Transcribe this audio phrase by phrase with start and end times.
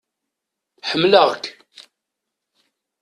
[0.89, 1.43] Ḥemmleɣ-k.